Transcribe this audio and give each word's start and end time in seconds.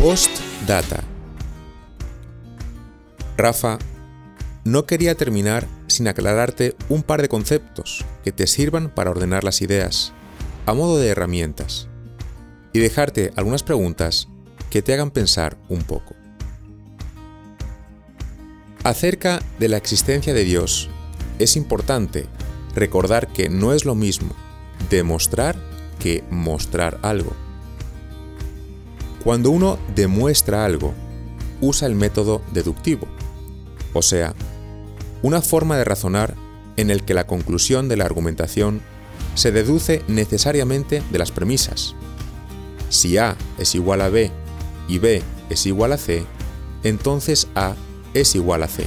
Postdata. 0.00 1.04
Rafa, 3.36 3.78
no 4.64 4.86
quería 4.86 5.14
terminar 5.14 5.66
sin 5.88 6.08
aclararte 6.08 6.74
un 6.88 7.02
par 7.02 7.20
de 7.20 7.28
conceptos 7.28 8.06
que 8.24 8.32
te 8.32 8.46
sirvan 8.46 8.88
para 8.88 9.10
ordenar 9.10 9.44
las 9.44 9.60
ideas, 9.60 10.14
a 10.64 10.72
modo 10.72 10.98
de 10.98 11.08
herramientas, 11.08 11.88
y 12.72 12.78
dejarte 12.78 13.32
algunas 13.36 13.62
preguntas 13.62 14.28
que 14.70 14.80
te 14.80 14.94
hagan 14.94 15.10
pensar 15.10 15.58
un 15.68 15.82
poco. 15.82 16.16
Acerca 18.82 19.42
de 19.58 19.68
la 19.68 19.76
existencia 19.76 20.32
de 20.32 20.44
Dios, 20.44 20.88
es 21.38 21.56
importante 21.56 22.26
recordar 22.74 23.28
que 23.34 23.50
no 23.50 23.74
es 23.74 23.84
lo 23.84 23.94
mismo 23.94 24.34
demostrar 24.88 25.56
que 25.98 26.24
mostrar 26.30 26.98
algo. 27.02 27.49
Cuando 29.24 29.50
uno 29.50 29.78
demuestra 29.94 30.64
algo, 30.64 30.94
usa 31.60 31.86
el 31.86 31.94
método 31.94 32.40
deductivo, 32.52 33.06
o 33.92 34.02
sea, 34.02 34.34
una 35.22 35.42
forma 35.42 35.76
de 35.76 35.84
razonar 35.84 36.34
en 36.76 36.90
el 36.90 37.04
que 37.04 37.14
la 37.14 37.26
conclusión 37.26 37.88
de 37.88 37.96
la 37.96 38.06
argumentación 38.06 38.80
se 39.34 39.52
deduce 39.52 40.02
necesariamente 40.08 41.02
de 41.10 41.18
las 41.18 41.30
premisas. 41.30 41.94
Si 42.88 43.18
A 43.18 43.36
es 43.58 43.74
igual 43.74 44.00
a 44.00 44.08
B 44.08 44.30
y 44.88 44.98
B 44.98 45.22
es 45.50 45.66
igual 45.66 45.92
a 45.92 45.98
C, 45.98 46.24
entonces 46.82 47.48
A 47.54 47.74
es 48.14 48.34
igual 48.34 48.62
a 48.62 48.68
C. 48.68 48.84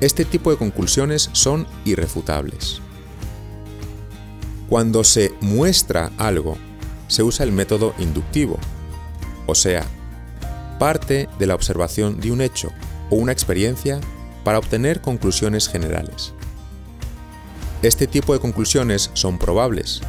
Este 0.00 0.24
tipo 0.24 0.50
de 0.50 0.56
conclusiones 0.56 1.30
son 1.32 1.66
irrefutables. 1.84 2.80
Cuando 4.68 5.04
se 5.04 5.32
muestra 5.40 6.10
algo, 6.18 6.56
se 7.06 7.22
usa 7.22 7.44
el 7.44 7.52
método 7.52 7.94
inductivo, 7.98 8.58
o 9.52 9.54
sea, 9.54 9.84
parte 10.78 11.28
de 11.38 11.46
la 11.46 11.54
observación 11.54 12.20
de 12.20 12.32
un 12.32 12.40
hecho 12.40 12.72
o 13.10 13.16
una 13.16 13.32
experiencia 13.32 14.00
para 14.44 14.58
obtener 14.58 15.02
conclusiones 15.02 15.68
generales. 15.68 16.32
Este 17.82 18.06
tipo 18.06 18.32
de 18.32 18.40
conclusiones 18.40 19.10
son 19.12 19.38
probables, 19.38 20.00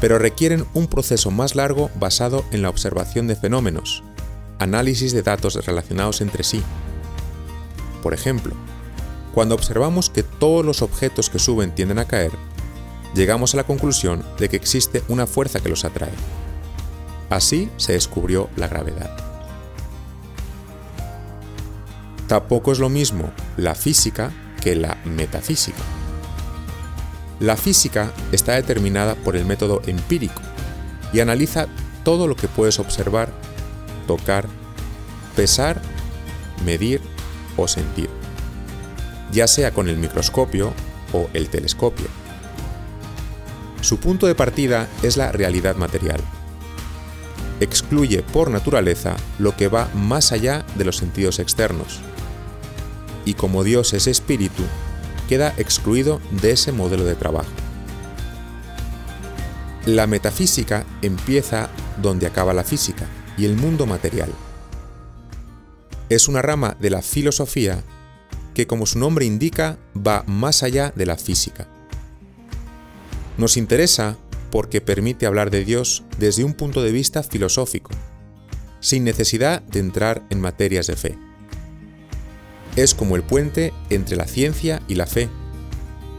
pero 0.00 0.18
requieren 0.18 0.64
un 0.72 0.86
proceso 0.86 1.30
más 1.30 1.54
largo 1.54 1.90
basado 1.96 2.46
en 2.50 2.62
la 2.62 2.70
observación 2.70 3.26
de 3.26 3.36
fenómenos, 3.36 4.02
análisis 4.58 5.12
de 5.12 5.20
datos 5.20 5.54
relacionados 5.66 6.22
entre 6.22 6.42
sí. 6.42 6.62
Por 8.02 8.14
ejemplo, 8.14 8.54
cuando 9.34 9.54
observamos 9.54 10.08
que 10.08 10.22
todos 10.22 10.64
los 10.64 10.80
objetos 10.80 11.28
que 11.28 11.38
suben 11.38 11.74
tienden 11.74 11.98
a 11.98 12.06
caer, 12.06 12.32
llegamos 13.14 13.52
a 13.52 13.58
la 13.58 13.64
conclusión 13.64 14.24
de 14.38 14.48
que 14.48 14.56
existe 14.56 15.02
una 15.08 15.26
fuerza 15.26 15.60
que 15.60 15.68
los 15.68 15.84
atrae. 15.84 16.14
Así 17.30 17.70
se 17.76 17.92
descubrió 17.92 18.48
la 18.56 18.68
gravedad. 18.68 19.10
Tampoco 22.26 22.72
es 22.72 22.78
lo 22.78 22.88
mismo 22.88 23.32
la 23.56 23.74
física 23.74 24.32
que 24.60 24.74
la 24.74 24.98
metafísica. 25.04 25.82
La 27.40 27.56
física 27.56 28.12
está 28.32 28.54
determinada 28.54 29.14
por 29.14 29.36
el 29.36 29.44
método 29.44 29.80
empírico 29.86 30.42
y 31.12 31.20
analiza 31.20 31.68
todo 32.04 32.26
lo 32.26 32.36
que 32.36 32.48
puedes 32.48 32.78
observar, 32.78 33.30
tocar, 34.06 34.46
pesar, 35.36 35.80
medir 36.64 37.00
o 37.56 37.68
sentir, 37.68 38.10
ya 39.32 39.46
sea 39.46 39.72
con 39.72 39.88
el 39.88 39.96
microscopio 39.96 40.72
o 41.12 41.28
el 41.32 41.48
telescopio. 41.48 42.06
Su 43.80 43.98
punto 43.98 44.26
de 44.26 44.34
partida 44.34 44.88
es 45.02 45.16
la 45.16 45.30
realidad 45.30 45.76
material. 45.76 46.20
Excluye 47.60 48.22
por 48.22 48.50
naturaleza 48.50 49.16
lo 49.38 49.56
que 49.56 49.68
va 49.68 49.88
más 49.94 50.32
allá 50.32 50.64
de 50.76 50.84
los 50.84 50.96
sentidos 50.96 51.38
externos. 51.38 52.00
Y 53.24 53.34
como 53.34 53.64
Dios 53.64 53.92
es 53.94 54.06
espíritu, 54.06 54.62
queda 55.28 55.52
excluido 55.58 56.20
de 56.30 56.52
ese 56.52 56.72
modelo 56.72 57.04
de 57.04 57.14
trabajo. 57.14 57.50
La 59.86 60.06
metafísica 60.06 60.84
empieza 61.02 61.68
donde 62.00 62.26
acaba 62.26 62.54
la 62.54 62.64
física 62.64 63.06
y 63.36 63.44
el 63.44 63.56
mundo 63.56 63.86
material. 63.86 64.30
Es 66.08 66.28
una 66.28 66.42
rama 66.42 66.76
de 66.80 66.90
la 66.90 67.02
filosofía 67.02 67.82
que, 68.54 68.66
como 68.66 68.86
su 68.86 68.98
nombre 68.98 69.24
indica, 69.24 69.78
va 69.94 70.24
más 70.26 70.62
allá 70.62 70.92
de 70.94 71.06
la 71.06 71.16
física. 71.16 71.68
Nos 73.36 73.56
interesa 73.56 74.16
porque 74.50 74.80
permite 74.80 75.26
hablar 75.26 75.50
de 75.50 75.64
Dios 75.64 76.04
desde 76.18 76.44
un 76.44 76.54
punto 76.54 76.82
de 76.82 76.92
vista 76.92 77.22
filosófico, 77.22 77.90
sin 78.80 79.04
necesidad 79.04 79.62
de 79.62 79.80
entrar 79.80 80.24
en 80.30 80.40
materias 80.40 80.86
de 80.86 80.96
fe. 80.96 81.18
Es 82.76 82.94
como 82.94 83.16
el 83.16 83.22
puente 83.22 83.72
entre 83.90 84.16
la 84.16 84.26
ciencia 84.26 84.82
y 84.88 84.94
la 84.94 85.06
fe, 85.06 85.28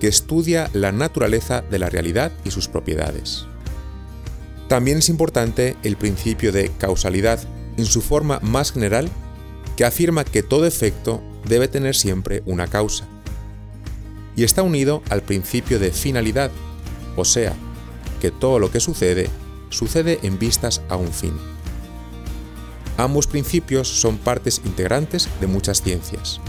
que 0.00 0.08
estudia 0.08 0.68
la 0.72 0.92
naturaleza 0.92 1.62
de 1.62 1.78
la 1.78 1.88
realidad 1.88 2.32
y 2.44 2.50
sus 2.50 2.68
propiedades. 2.68 3.46
También 4.68 4.98
es 4.98 5.08
importante 5.08 5.76
el 5.82 5.96
principio 5.96 6.52
de 6.52 6.70
causalidad 6.78 7.40
en 7.76 7.86
su 7.86 8.02
forma 8.02 8.40
más 8.40 8.72
general, 8.72 9.08
que 9.76 9.84
afirma 9.84 10.24
que 10.24 10.42
todo 10.42 10.66
efecto 10.66 11.22
debe 11.46 11.68
tener 11.68 11.94
siempre 11.94 12.42
una 12.46 12.66
causa. 12.66 13.06
Y 14.36 14.44
está 14.44 14.62
unido 14.62 15.02
al 15.10 15.22
principio 15.22 15.78
de 15.78 15.90
finalidad, 15.90 16.50
o 17.16 17.24
sea, 17.24 17.54
que 18.22 18.30
todo 18.30 18.60
lo 18.60 18.70
que 18.70 18.78
sucede 18.78 19.28
sucede 19.70 20.20
en 20.22 20.38
vistas 20.38 20.80
a 20.88 20.94
un 20.94 21.12
fin. 21.12 21.34
Ambos 22.96 23.26
principios 23.26 23.88
son 23.88 24.16
partes 24.16 24.62
integrantes 24.64 25.28
de 25.40 25.48
muchas 25.48 25.82
ciencias, 25.82 26.40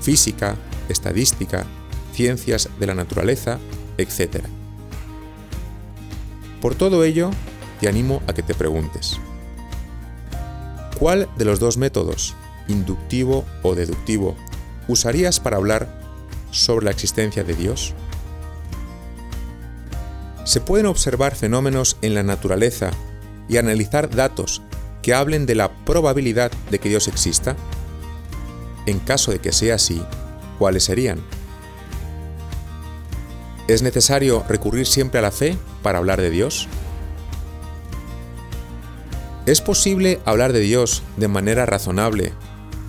física, 0.00 0.56
estadística, 0.88 1.66
ciencias 2.14 2.70
de 2.80 2.86
la 2.86 2.94
naturaleza, 2.94 3.58
etc. 3.98 4.42
Por 6.62 6.74
todo 6.74 7.04
ello, 7.04 7.30
te 7.78 7.88
animo 7.88 8.22
a 8.26 8.32
que 8.32 8.42
te 8.42 8.54
preguntes, 8.54 9.20
¿cuál 10.98 11.28
de 11.36 11.44
los 11.44 11.60
dos 11.60 11.76
métodos, 11.76 12.36
inductivo 12.68 13.44
o 13.62 13.74
deductivo, 13.74 14.34
usarías 14.88 15.40
para 15.40 15.58
hablar 15.58 16.00
sobre 16.52 16.86
la 16.86 16.90
existencia 16.90 17.44
de 17.44 17.54
Dios? 17.54 17.92
Se 20.48 20.62
pueden 20.62 20.86
observar 20.86 21.34
fenómenos 21.34 21.98
en 22.00 22.14
la 22.14 22.22
naturaleza 22.22 22.90
y 23.50 23.58
analizar 23.58 24.08
datos 24.08 24.62
que 25.02 25.12
hablen 25.12 25.44
de 25.44 25.54
la 25.54 25.70
probabilidad 25.84 26.50
de 26.70 26.78
que 26.78 26.88
Dios 26.88 27.06
exista? 27.06 27.54
En 28.86 28.98
caso 28.98 29.30
de 29.30 29.40
que 29.40 29.52
sea 29.52 29.74
así, 29.74 30.02
¿cuáles 30.58 30.84
serían? 30.84 31.20
¿Es 33.66 33.82
necesario 33.82 34.42
recurrir 34.48 34.86
siempre 34.86 35.18
a 35.18 35.22
la 35.22 35.32
fe 35.32 35.58
para 35.82 35.98
hablar 35.98 36.18
de 36.18 36.30
Dios? 36.30 36.66
¿Es 39.44 39.60
posible 39.60 40.18
hablar 40.24 40.54
de 40.54 40.60
Dios 40.60 41.02
de 41.18 41.28
manera 41.28 41.66
razonable 41.66 42.32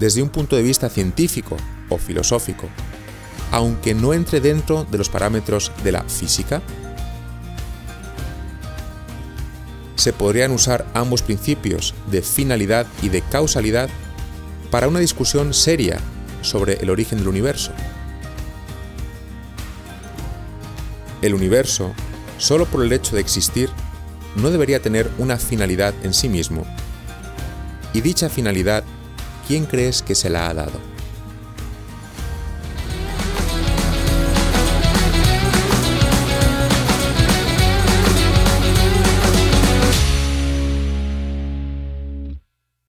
desde 0.00 0.22
un 0.22 0.28
punto 0.28 0.56
de 0.56 0.62
vista 0.64 0.88
científico 0.88 1.56
o 1.88 1.98
filosófico, 1.98 2.68
aunque 3.52 3.94
no 3.94 4.12
entre 4.12 4.40
dentro 4.40 4.82
de 4.90 4.98
los 4.98 5.08
parámetros 5.08 5.70
de 5.84 5.92
la 5.92 6.02
física? 6.02 6.60
Se 9.96 10.12
podrían 10.12 10.52
usar 10.52 10.86
ambos 10.94 11.22
principios 11.22 11.94
de 12.10 12.22
finalidad 12.22 12.86
y 13.02 13.08
de 13.08 13.22
causalidad 13.22 13.88
para 14.70 14.88
una 14.88 14.98
discusión 14.98 15.54
seria 15.54 15.98
sobre 16.42 16.74
el 16.74 16.90
origen 16.90 17.18
del 17.18 17.28
universo. 17.28 17.72
El 21.22 21.34
universo, 21.34 21.94
solo 22.38 22.66
por 22.66 22.84
el 22.84 22.92
hecho 22.92 23.14
de 23.14 23.20
existir, 23.20 23.70
no 24.36 24.50
debería 24.50 24.82
tener 24.82 25.10
una 25.18 25.38
finalidad 25.38 25.94
en 26.02 26.12
sí 26.12 26.28
mismo. 26.28 26.66
Y 27.92 28.00
dicha 28.00 28.28
finalidad, 28.28 28.84
¿quién 29.46 29.64
crees 29.64 30.02
que 30.02 30.14
se 30.14 30.28
la 30.28 30.50
ha 30.50 30.54
dado? 30.54 30.93